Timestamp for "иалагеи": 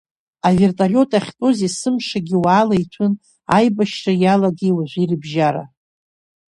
4.23-4.73